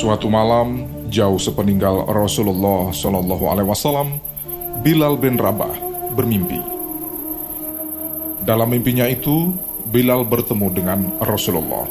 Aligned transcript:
Suatu 0.00 0.32
malam, 0.32 0.88
jauh 1.12 1.36
sepeninggal 1.36 2.08
Rasulullah 2.08 2.88
Shallallahu 2.88 3.52
Alaihi 3.52 3.68
Wasallam, 3.68 4.16
Bilal 4.80 5.20
bin 5.20 5.36
Rabah 5.36 5.76
bermimpi. 6.16 6.56
Dalam 8.40 8.72
mimpinya 8.72 9.04
itu, 9.04 9.52
Bilal 9.92 10.24
bertemu 10.24 10.66
dengan 10.72 11.04
Rasulullah. 11.20 11.84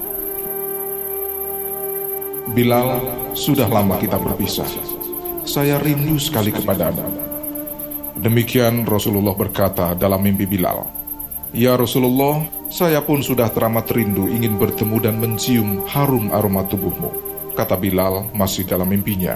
Bilal, 2.49 2.97
sudah 3.37 3.69
lama 3.69 4.01
kita 4.01 4.17
berpisah. 4.17 4.65
Saya 5.45 5.77
rindu 5.77 6.17
sekali 6.17 6.49
kepadamu. 6.49 7.05
Demikian 8.17 8.89
Rasulullah 8.89 9.37
berkata 9.37 9.93
dalam 9.93 10.25
mimpi 10.25 10.49
Bilal. 10.49 10.81
Ya 11.53 11.77
Rasulullah, 11.77 12.41
saya 12.73 13.05
pun 13.05 13.21
sudah 13.21 13.53
teramat 13.53 13.85
rindu 13.93 14.25
ingin 14.25 14.57
bertemu 14.57 14.97
dan 14.97 15.21
mencium 15.21 15.85
harum 15.85 16.33
aroma 16.33 16.65
tubuhmu 16.65 17.28
kata 17.59 17.75
Bilal 17.75 18.31
masih 18.31 18.63
dalam 18.63 18.87
mimpinya. 18.87 19.35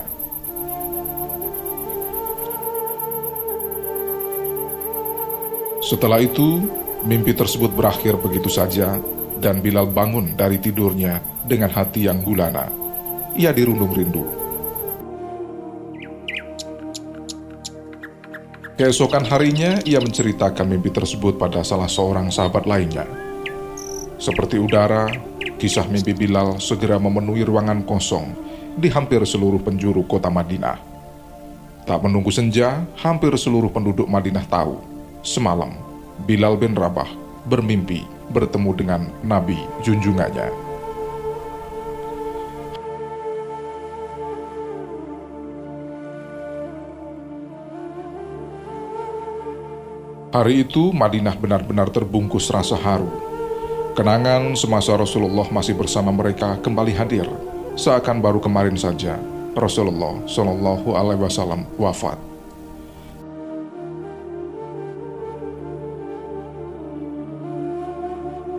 Setelah 5.84 6.24
itu, 6.24 6.64
mimpi 7.04 7.36
tersebut 7.36 7.76
berakhir 7.76 8.16
begitu 8.16 8.48
saja 8.48 8.96
dan 9.44 9.60
Bilal 9.60 9.92
bangun 9.92 10.40
dari 10.40 10.56
tidurnya 10.56 11.20
dengan 11.44 11.68
hati 11.68 12.08
yang 12.08 12.24
gulana. 12.24 12.72
Ia 13.36 13.52
dirundung 13.52 13.92
rindu. 13.92 14.24
Keesokan 18.80 19.28
harinya, 19.28 19.84
ia 19.84 20.00
menceritakan 20.00 20.66
mimpi 20.66 20.90
tersebut 20.90 21.36
pada 21.36 21.62
salah 21.62 21.92
seorang 21.92 22.32
sahabat 22.32 22.64
lainnya. 22.64 23.06
Seperti 24.18 24.56
udara, 24.56 25.12
Kisah 25.64 25.88
mimpi 25.88 26.12
Bilal 26.12 26.60
segera 26.60 27.00
memenuhi 27.00 27.48
ruangan 27.48 27.88
kosong 27.88 28.36
di 28.76 28.92
hampir 28.92 29.24
seluruh 29.24 29.64
penjuru 29.64 30.04
kota 30.04 30.28
Madinah. 30.28 30.76
Tak 31.88 32.04
menunggu 32.04 32.36
senja, 32.36 32.84
hampir 33.00 33.32
seluruh 33.40 33.72
penduduk 33.72 34.04
Madinah 34.12 34.44
tahu. 34.52 34.76
Semalam, 35.24 35.72
Bilal 36.28 36.60
bin 36.60 36.76
Rabah 36.76 37.08
bermimpi 37.48 38.04
bertemu 38.28 38.72
dengan 38.76 39.02
Nabi 39.24 39.56
junjungannya. 39.88 40.52
Hari 50.36 50.68
itu 50.68 50.92
Madinah 50.92 51.40
benar-benar 51.40 51.88
terbungkus 51.88 52.52
rasa 52.52 52.76
haru 52.76 53.33
Kenangan 53.94 54.58
semasa 54.58 54.98
Rasulullah 54.98 55.46
masih 55.54 55.78
bersama 55.78 56.10
mereka 56.10 56.58
kembali 56.66 56.98
hadir, 56.98 57.30
seakan 57.78 58.26
baru 58.26 58.42
kemarin 58.42 58.74
saja 58.74 59.22
Rasulullah 59.54 60.18
Shallallahu 60.26 60.98
Alaihi 60.98 61.22
Wasallam 61.22 61.62
wafat. 61.78 62.18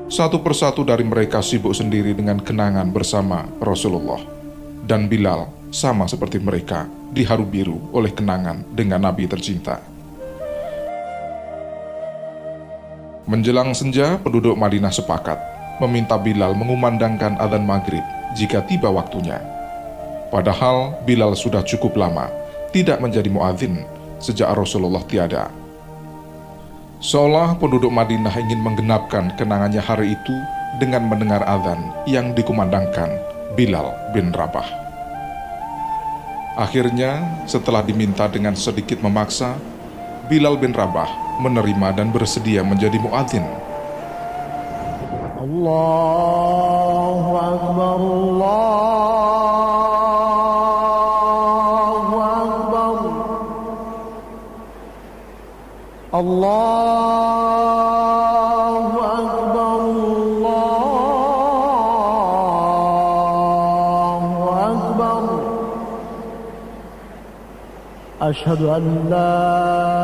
Satu 0.07 0.39
persatu 0.39 0.87
dari 0.87 1.03
mereka 1.03 1.43
sibuk 1.43 1.75
sendiri 1.75 2.15
dengan 2.15 2.39
kenangan 2.39 2.87
bersama 2.95 3.43
Rasulullah. 3.59 4.23
Dan 4.87 5.11
Bilal 5.11 5.51
sama 5.75 6.07
seperti 6.07 6.39
mereka 6.39 6.87
diharu 7.11 7.43
biru 7.43 7.91
oleh 7.91 8.15
kenangan 8.15 8.63
dengan 8.71 9.03
Nabi 9.03 9.27
tercinta. 9.27 9.94
Menjelang 13.25 13.73
senja, 13.73 14.21
penduduk 14.21 14.53
Madinah 14.53 14.93
sepakat 14.93 15.41
meminta 15.81 16.21
Bilal 16.21 16.53
mengumandangkan 16.53 17.41
adzan 17.41 17.65
maghrib 17.65 18.05
jika 18.37 18.61
tiba 18.69 18.93
waktunya. 18.93 19.41
Padahal 20.29 20.93
Bilal 21.09 21.33
sudah 21.33 21.65
cukup 21.65 21.97
lama 21.97 22.29
tidak 22.77 23.01
menjadi 23.01 23.33
muadzin 23.33 23.89
sejak 24.21 24.53
Rasulullah 24.53 25.01
tiada. 25.09 25.49
Seolah 27.01 27.57
penduduk 27.57 27.89
Madinah 27.89 28.37
ingin 28.45 28.61
menggenapkan 28.61 29.33
kenangannya 29.41 29.81
hari 29.81 30.13
itu 30.13 30.37
dengan 30.77 31.09
mendengar 31.09 31.41
adzan 31.49 31.81
yang 32.05 32.37
dikumandangkan 32.37 33.09
Bilal 33.57 33.89
bin 34.13 34.37
Rabah. 34.37 34.69
Akhirnya, 36.61 37.25
setelah 37.51 37.81
diminta 37.81 38.29
dengan 38.31 38.55
sedikit 38.55 39.03
memaksa, 39.03 39.59
Bilal 40.25 40.57
bin 40.57 40.73
Rabah 40.73 41.37
menerima 41.45 42.01
dan 42.01 42.09
bersedia 42.09 42.65
menjadi 42.65 42.97
muadzin. 42.97 43.45
Allahu 45.37 47.31
Akbar, 47.37 48.01
Allahu 48.01 48.65
Akbar. 52.25 52.97
Allahu 56.15 56.65
Akbar, 59.05 59.81
Allahu 59.85 60.57
Akbar. 64.57 65.23
Ashhadu 68.25 68.73
an 68.73 68.85
la 69.13 70.04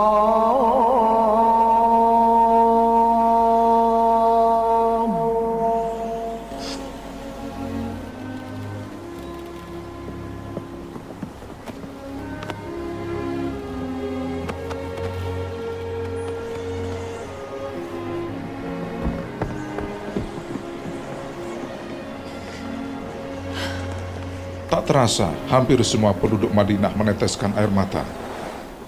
Tak 24.81 24.97
terasa, 24.97 25.29
hampir 25.45 25.77
semua 25.85 26.09
penduduk 26.09 26.49
Madinah 26.49 26.89
meneteskan 26.97 27.53
air 27.53 27.69
mata. 27.69 28.01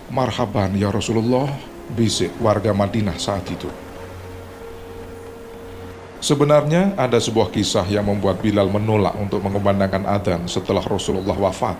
Marhaban 0.09 0.73
ya 0.73 0.89
Rasulullah, 0.89 1.45
bisik 1.93 2.33
warga 2.41 2.73
Madinah 2.73 3.13
saat 3.21 3.45
itu. 3.45 3.69
Sebenarnya 6.17 6.97
ada 6.97 7.21
sebuah 7.21 7.53
kisah 7.53 7.85
yang 7.93 8.09
membuat 8.09 8.41
Bilal 8.41 8.73
menolak 8.73 9.13
untuk 9.21 9.37
mengumandangkan 9.45 10.01
adzan 10.09 10.41
setelah 10.49 10.81
Rasulullah 10.81 11.37
wafat. 11.37 11.77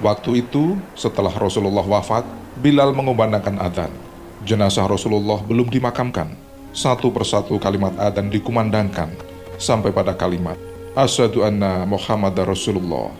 Waktu 0.00 0.40
itu, 0.40 0.80
setelah 0.96 1.36
Rasulullah 1.36 1.84
wafat, 1.84 2.24
Bilal 2.56 2.96
mengumandangkan 2.96 3.60
adzan. 3.60 3.92
Jenazah 4.40 4.88
Rasulullah 4.88 5.44
belum 5.44 5.68
dimakamkan. 5.68 6.32
Satu 6.72 7.12
persatu 7.12 7.60
kalimat 7.60 7.92
adzan 8.00 8.32
dikumandangkan 8.32 9.27
sampai 9.58 9.90
pada 9.90 10.14
kalimat 10.14 10.56
Asyadu 10.98 11.46
anna 11.46 11.86
Muhammad 11.86 12.34
Rasulullah. 12.42 13.14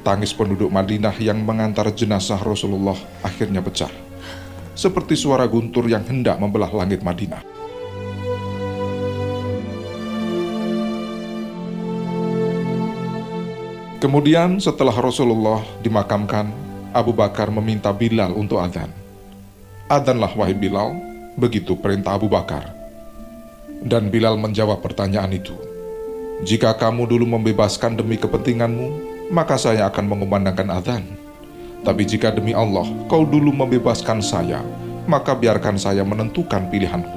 Tangis 0.00 0.32
penduduk 0.32 0.72
Madinah 0.72 1.12
yang 1.20 1.42
mengantar 1.44 1.92
jenazah 1.92 2.40
Rasulullah 2.40 2.96
akhirnya 3.20 3.60
pecah. 3.60 3.92
Seperti 4.72 5.12
suara 5.12 5.44
guntur 5.44 5.90
yang 5.92 6.00
hendak 6.08 6.40
membelah 6.40 6.72
langit 6.72 7.04
Madinah. 7.04 7.44
Kemudian 14.00 14.56
setelah 14.56 14.96
Rasulullah 14.96 15.60
dimakamkan, 15.84 16.48
Abu 16.96 17.12
Bakar 17.12 17.52
meminta 17.52 17.92
Bilal 17.92 18.32
untuk 18.32 18.56
adzan. 18.56 18.88
Adzanlah 19.90 20.32
wahai 20.32 20.56
Bilal, 20.56 20.96
begitu 21.36 21.76
perintah 21.76 22.16
Abu 22.16 22.30
Bakar. 22.30 22.75
Dan 23.86 24.10
Bilal 24.10 24.34
menjawab 24.34 24.82
pertanyaan 24.82 25.30
itu. 25.30 25.54
Jika 26.42 26.74
kamu 26.74 27.06
dulu 27.06 27.38
membebaskan 27.38 27.94
demi 27.94 28.18
kepentinganmu, 28.18 28.88
maka 29.30 29.54
saya 29.54 29.86
akan 29.86 30.10
mengumandangkan 30.10 30.68
adzan. 30.74 31.06
Tapi 31.86 32.02
jika 32.02 32.34
demi 32.34 32.50
Allah 32.50 32.82
kau 33.06 33.22
dulu 33.22 33.54
membebaskan 33.54 34.18
saya, 34.18 34.58
maka 35.06 35.38
biarkan 35.38 35.78
saya 35.78 36.02
menentukan 36.02 36.66
pilihanku. 36.66 37.14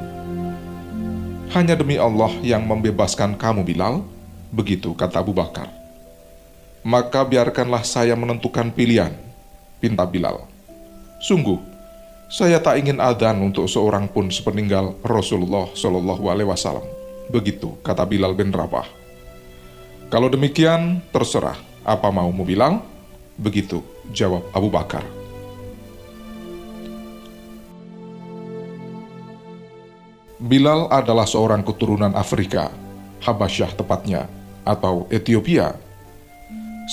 Hanya 1.50 1.74
demi 1.74 1.98
Allah 1.98 2.30
yang 2.45 2.62
membebaskan 2.69 3.33
kamu, 3.33 3.66
Bilal, 3.66 4.06
begitu 4.54 4.94
kata 4.94 5.25
Abu 5.25 5.33
Bakar. 5.33 5.74
Maka 6.86 7.25
biarkanlah 7.25 7.81
saya 7.81 8.13
menentukan 8.13 8.69
pilihan, 8.69 9.18
pinta 9.81 10.06
Bilal. 10.06 10.45
Sungguh, 11.18 11.57
saya 12.30 12.62
tak 12.62 12.78
ingin 12.78 13.02
adzan 13.02 13.42
untuk 13.42 13.66
seorang 13.66 14.06
pun 14.06 14.30
sepeninggal 14.30 15.02
Rasulullah 15.02 15.66
Shallallahu 15.74 16.30
Alaihi 16.30 16.46
Wasallam. 16.46 16.86
Begitu 17.34 17.74
kata 17.81 18.06
Bilal 18.06 18.38
bin 18.38 18.54
Rabah. 18.54 18.86
Kalau 20.14 20.30
demikian, 20.30 21.02
terserah 21.10 21.58
apa 21.81 22.14
mau 22.14 22.30
Bilal. 22.30 22.86
Begitu 23.34 23.81
jawab 24.14 24.46
Abu 24.54 24.70
Bakar. 24.70 25.02
Bilal 30.40 30.86
adalah 30.94 31.26
seorang 31.26 31.66
keturunan 31.66 32.14
Afrika, 32.14 32.70
Habasyah 33.26 33.74
tepatnya, 33.74 34.30
atau 34.64 35.10
Ethiopia. 35.10 35.76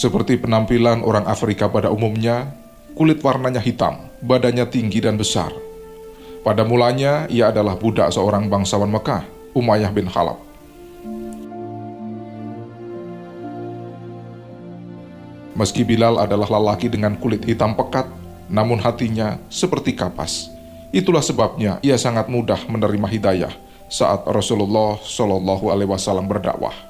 Seperti 0.00 0.40
penampilan 0.40 1.04
orang 1.04 1.28
Afrika 1.28 1.68
pada 1.68 1.92
umumnya, 1.92 2.52
kulit 2.96 3.20
warnanya 3.20 3.60
hitam, 3.60 4.08
badannya 4.24 4.64
tinggi 4.72 5.04
dan 5.04 5.20
besar. 5.20 5.52
Pada 6.40 6.64
mulanya, 6.64 7.28
ia 7.28 7.52
adalah 7.52 7.76
budak 7.76 8.08
seorang 8.08 8.48
bangsawan 8.48 8.88
Mekah, 8.88 9.28
Umayyah 9.52 9.92
bin 9.92 10.08
Khalaf. 10.08 10.40
Meski 15.56 15.84
Bilal 15.84 16.16
adalah 16.20 16.48
lelaki 16.48 16.88
dengan 16.88 17.20
kulit 17.20 17.44
hitam 17.44 17.76
pekat, 17.76 18.08
namun 18.48 18.80
hatinya 18.80 19.36
seperti 19.52 19.92
kapas. 19.92 20.48
Itulah 20.88 21.20
sebabnya 21.20 21.76
ia 21.84 22.00
sangat 22.00 22.32
mudah 22.32 22.64
menerima 22.64 23.08
hidayah 23.12 23.52
saat 23.92 24.24
Rasulullah 24.24 24.96
Shallallahu 25.04 25.68
Alaihi 25.68 25.90
Wasallam 25.92 26.28
berdakwah. 26.28 26.85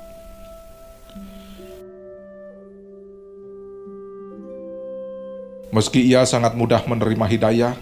Meski 5.75 6.07
ia 6.07 6.23
sangat 6.23 6.55
mudah 6.55 6.83
menerima 6.87 7.27
hidayah, 7.27 7.75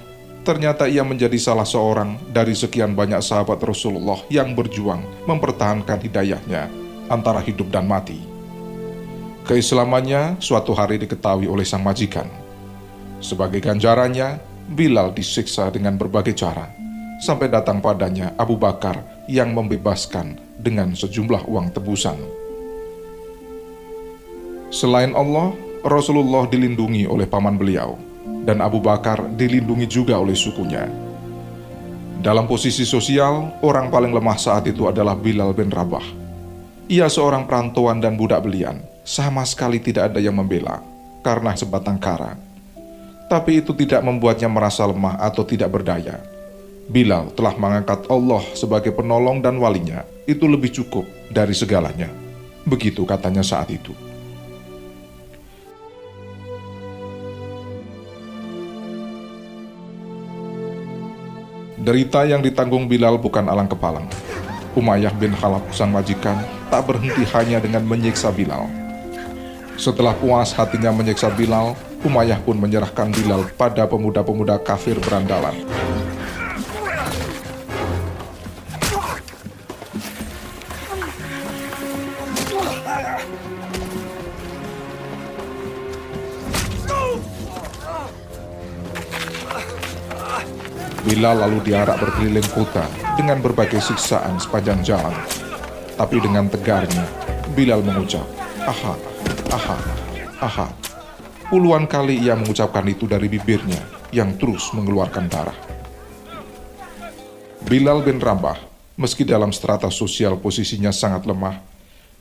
ternyata 0.45 0.89
ia 0.89 1.05
menjadi 1.05 1.37
salah 1.37 1.69
seorang 1.69 2.21
dari 2.33 2.53
sekian 2.57 2.93
banyak 2.93 3.21
sahabat 3.21 3.61
Rasulullah 3.65 4.21
yang 4.33 4.53
berjuang 4.57 5.05
mempertahankan 5.29 6.01
hidayahnya 6.05 6.69
antara 7.09 7.41
hidup 7.45 7.69
dan 7.69 7.85
mati. 7.89 8.21
Keislamannya 9.45 10.41
suatu 10.41 10.73
hari 10.73 10.97
diketahui 10.97 11.45
oleh 11.45 11.69
sang 11.69 11.85
majikan. 11.85 12.29
Sebagai 13.21 13.61
ganjarannya, 13.61 14.41
Bilal 14.65 15.13
disiksa 15.13 15.69
dengan 15.69 16.01
berbagai 16.01 16.33
cara, 16.33 16.73
sampai 17.21 17.53
datang 17.53 17.85
padanya 17.85 18.33
Abu 18.41 18.57
Bakar 18.57 19.05
yang 19.29 19.53
membebaskan 19.53 20.41
dengan 20.57 20.97
sejumlah 20.97 21.45
uang 21.45 21.77
tebusan. 21.77 22.17
Selain 24.73 25.13
Allah, 25.13 25.53
Rasulullah 25.85 26.49
dilindungi 26.49 27.05
oleh 27.05 27.29
paman 27.29 27.61
beliau, 27.61 28.01
dan 28.49 28.65
Abu 28.65 28.81
Bakar 28.81 29.21
dilindungi 29.37 29.85
juga 29.85 30.17
oleh 30.17 30.33
sukunya. 30.33 30.89
Dalam 32.25 32.49
posisi 32.49 32.89
sosial, 32.89 33.53
orang 33.61 33.93
paling 33.93 34.17
lemah 34.17 34.41
saat 34.41 34.65
itu 34.65 34.89
adalah 34.89 35.13
Bilal 35.13 35.53
bin 35.53 35.69
Rabah. 35.69 36.25
Ia 36.89 37.05
seorang 37.13 37.45
perantauan 37.45 38.01
dan 38.01 38.17
budak 38.17 38.49
belian, 38.49 38.81
sama 39.05 39.45
sekali 39.45 39.77
tidak 39.77 40.09
ada 40.09 40.25
yang 40.25 40.33
membela 40.33 40.81
karena 41.21 41.53
sebatang 41.53 42.01
kara. 42.01 42.33
Tapi 43.29 43.61
itu 43.61 43.77
tidak 43.77 44.01
membuatnya 44.01 44.49
merasa 44.49 44.89
lemah 44.89 45.21
atau 45.21 45.45
tidak 45.45 45.69
berdaya. 45.69 46.17
Bilal 46.89 47.29
telah 47.37 47.53
mengangkat 47.61 48.09
Allah 48.09 48.41
sebagai 48.57 48.97
penolong 48.97 49.45
dan 49.45 49.61
walinya, 49.61 50.01
itu 50.25 50.49
lebih 50.49 50.73
cukup 50.73 51.05
dari 51.29 51.53
segalanya. 51.53 52.09
Begitu 52.65 53.05
katanya 53.05 53.45
saat 53.45 53.69
itu. 53.69 53.93
Derita 61.85 62.25
yang 62.25 62.41
ditanggung 62.41 62.89
Bilal 62.89 63.21
bukan 63.21 63.45
alang 63.45 63.69
kepalang. 63.69 64.09
Umayyah 64.73 65.13
bin 65.21 65.37
Khalaf 65.37 65.69
sang 65.69 65.93
majikan 65.93 66.41
tak 66.73 66.89
berhenti 66.89 67.29
hanya 67.37 67.61
dengan 67.61 67.85
menyiksa 67.85 68.33
Bilal. 68.33 68.73
Setelah 69.77 70.17
puas 70.17 70.57
hatinya 70.57 70.89
menyiksa 70.97 71.29
Bilal, 71.37 71.77
Umayyah 72.01 72.41
pun 72.41 72.57
menyerahkan 72.57 73.13
Bilal 73.13 73.53
pada 73.61 73.85
pemuda-pemuda 73.85 74.65
kafir 74.65 74.97
berandalan. 74.97 75.53
Bilal 91.15 91.47
lalu 91.47 91.71
diarak 91.71 92.03
berkeliling 92.03 92.51
kota 92.51 92.91
dengan 93.15 93.39
berbagai 93.39 93.79
siksaan 93.79 94.35
sepanjang 94.43 94.83
jalan. 94.83 95.15
Tapi 95.95 96.19
dengan 96.19 96.51
tegarnya, 96.51 97.07
Bilal 97.55 97.87
mengucap, 97.87 98.27
Aha, 98.67 98.99
aha, 99.55 99.79
aha. 100.43 100.67
Puluhan 101.47 101.87
kali 101.87 102.19
ia 102.19 102.35
mengucapkan 102.35 102.83
itu 102.91 103.07
dari 103.07 103.31
bibirnya 103.31 103.79
yang 104.11 104.35
terus 104.35 104.75
mengeluarkan 104.75 105.31
darah. 105.31 105.55
Bilal 107.63 108.03
bin 108.03 108.19
Rabah, 108.19 108.59
meski 108.99 109.23
dalam 109.23 109.55
strata 109.55 109.95
sosial 109.95 110.35
posisinya 110.35 110.91
sangat 110.91 111.31
lemah, 111.31 111.63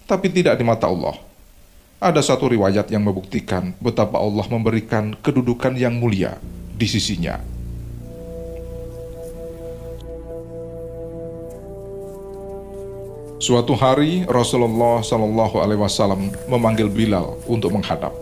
tapi 0.05 0.29
tidak 0.29 0.53
di 0.53 0.69
mata 0.69 0.85
Allah. 0.85 1.17
Ada 1.97 2.21
satu 2.21 2.45
riwayat 2.45 2.93
yang 2.93 3.01
membuktikan 3.01 3.73
betapa 3.81 4.21
Allah 4.21 4.45
memberikan 4.53 5.17
kedudukan 5.17 5.73
yang 5.81 5.97
mulia 5.97 6.37
di 6.77 6.85
sisinya. 6.85 7.52
Suatu 13.43 13.75
hari 13.75 14.23
Rasulullah 14.31 15.03
Shallallahu 15.03 15.59
Alaihi 15.59 15.83
Wasallam 15.83 16.31
memanggil 16.47 16.87
Bilal 16.87 17.35
untuk 17.43 17.75
menghadap. 17.75 18.15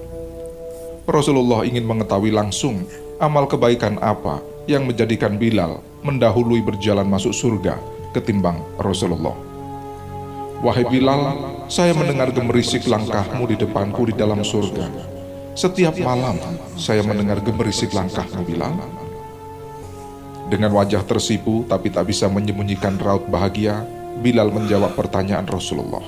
Rasulullah 1.06 1.62
ingin 1.62 1.86
mengetahui 1.86 2.34
langsung 2.34 2.90
amal 3.22 3.46
kebaikan 3.46 4.02
apa 4.02 4.42
yang 4.66 4.90
menjadikan 4.90 5.38
Bilal 5.38 5.78
mendahului 6.02 6.66
berjalan 6.66 7.06
masuk 7.06 7.38
surga 7.38 7.78
ketimbang 8.18 8.66
Rasulullah. 8.82 9.38
Wahai 10.66 10.90
Bilal, 10.90 11.38
saya 11.70 11.94
mendengar 11.94 12.34
gemerisik 12.34 12.90
langkahmu 12.90 13.46
di 13.46 13.62
depanku 13.62 14.10
di 14.10 14.18
dalam 14.18 14.42
surga. 14.42 14.90
Setiap 15.54 16.02
malam 16.02 16.42
saya 16.82 17.06
mendengar 17.06 17.46
gemerisik 17.46 17.94
langkahmu 17.94 18.42
Bilal. 18.42 18.74
Dengan 20.50 20.74
wajah 20.74 21.06
tersipu 21.06 21.62
tapi 21.70 21.94
tak 21.94 22.10
bisa 22.10 22.26
menyembunyikan 22.26 22.98
raut 22.98 23.30
bahagia, 23.30 23.86
Bilal 24.20 24.52
menjawab 24.52 25.00
pertanyaan 25.00 25.48
Rasulullah. 25.48 26.04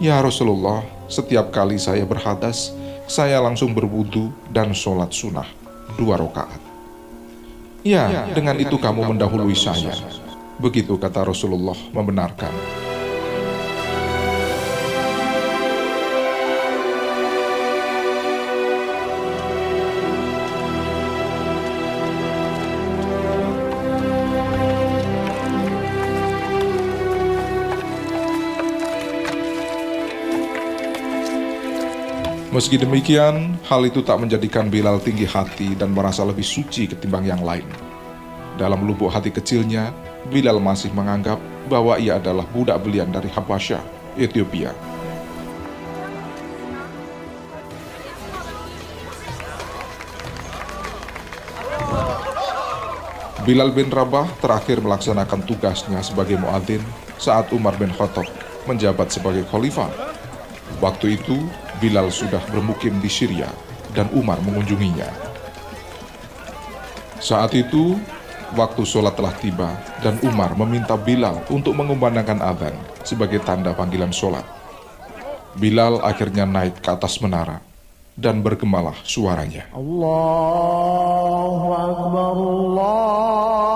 Ya 0.00 0.16
Rasulullah, 0.24 0.80
setiap 1.12 1.52
kali 1.52 1.76
saya 1.76 2.08
berhadas, 2.08 2.72
saya 3.04 3.38
langsung 3.44 3.76
berwudu 3.76 4.32
dan 4.48 4.72
sholat 4.72 5.12
sunnah 5.12 5.46
dua 6.00 6.16
rakaat. 6.16 6.58
Ya, 7.86 8.10
ya, 8.10 8.22
dengan 8.34 8.58
itu 8.58 8.74
kamu 8.80 9.14
mendahului 9.14 9.54
saya. 9.54 9.94
Begitu 10.58 10.98
kata 10.98 11.22
Rasulullah 11.28 11.76
membenarkan. 11.94 12.85
Meski 32.56 32.80
demikian, 32.80 33.60
hal 33.68 33.84
itu 33.84 34.00
tak 34.00 34.16
menjadikan 34.16 34.72
Bilal 34.72 34.96
tinggi 35.04 35.28
hati 35.28 35.76
dan 35.76 35.92
merasa 35.92 36.24
lebih 36.24 36.40
suci 36.40 36.88
ketimbang 36.88 37.28
yang 37.28 37.44
lain. 37.44 37.68
Dalam 38.56 38.80
lubuk 38.80 39.12
hati 39.12 39.28
kecilnya, 39.28 39.92
Bilal 40.32 40.56
masih 40.56 40.88
menganggap 40.96 41.36
bahwa 41.68 42.00
ia 42.00 42.16
adalah 42.16 42.48
budak 42.48 42.80
belian 42.80 43.12
dari 43.12 43.28
Habasyah, 43.28 43.84
Ethiopia. 44.16 44.72
Bilal 53.44 53.68
bin 53.76 53.92
Rabah 53.92 54.32
terakhir 54.40 54.80
melaksanakan 54.80 55.44
tugasnya 55.44 56.00
sebagai 56.00 56.40
muadzin 56.40 56.80
saat 57.20 57.52
Umar 57.52 57.76
bin 57.76 57.92
Khattab 57.92 58.24
menjabat 58.64 59.12
sebagai 59.12 59.44
khalifah. 59.44 59.92
Waktu 60.80 61.20
itu, 61.20 61.44
Bilal 61.76 62.08
sudah 62.08 62.40
bermukim 62.48 62.96
di 63.04 63.10
Syria 63.12 63.52
dan 63.92 64.08
Umar 64.16 64.40
mengunjunginya. 64.44 65.08
Saat 67.20 67.52
itu, 67.56 68.00
waktu 68.56 68.82
sholat 68.84 69.16
telah 69.16 69.34
tiba 69.36 69.76
dan 70.00 70.16
Umar 70.24 70.56
meminta 70.56 70.96
Bilal 70.96 71.42
untuk 71.52 71.76
mengumandangkan 71.76 72.40
adzan 72.40 72.76
sebagai 73.04 73.40
tanda 73.44 73.76
panggilan 73.76 74.12
sholat. 74.12 74.44
Bilal 75.56 76.04
akhirnya 76.04 76.44
naik 76.44 76.84
ke 76.84 76.88
atas 76.92 77.20
menara 77.24 77.64
dan 78.16 78.40
bergemalah 78.40 78.96
suaranya. 79.04 79.68
Allahu 79.76 81.68
Akbar, 81.72 82.32
Allahu 82.36 83.75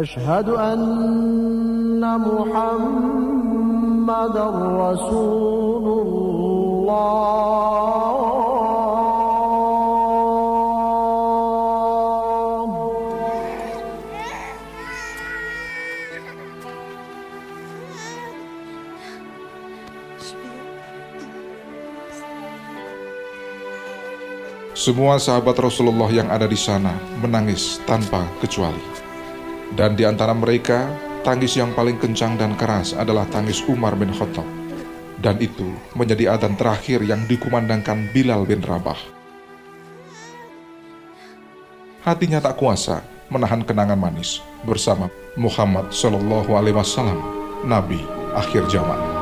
أشهد 0.00 0.48
أن 0.48 2.00
محمد 2.20 2.76
رسول 4.76 5.84
الله 6.06 7.46
Semua 24.76 25.18
sahabat 25.18 25.58
Rasulullah 25.58 26.06
yang 26.14 26.30
ada 26.30 26.46
di 26.46 26.54
sana 26.54 26.94
menangis 27.18 27.82
tanpa 27.90 28.22
kecuali. 28.38 28.78
Dan 29.71 29.95
di 29.95 30.03
antara 30.03 30.35
mereka, 30.35 30.91
tangis 31.23 31.55
yang 31.55 31.71
paling 31.71 31.95
kencang 31.95 32.35
dan 32.35 32.57
keras 32.59 32.91
adalah 32.91 33.23
tangis 33.31 33.63
Umar 33.71 33.95
bin 33.95 34.11
Khattab. 34.11 34.45
Dan 35.21 35.37
itu 35.37 35.69
menjadi 35.93 36.33
adzan 36.33 36.57
terakhir 36.57 37.05
yang 37.05 37.23
dikumandangkan 37.29 38.09
Bilal 38.09 38.43
bin 38.43 38.59
Rabah. 38.65 38.97
Hatinya 42.01 42.41
tak 42.41 42.57
kuasa 42.57 43.05
menahan 43.29 43.61
kenangan 43.61 44.01
manis 44.01 44.41
bersama 44.65 45.07
Muhammad 45.37 45.93
Shallallahu 45.93 46.49
Alaihi 46.57 46.73
Wasallam, 46.73 47.21
Nabi 47.63 48.01
akhir 48.33 48.65
zaman. 48.73 49.20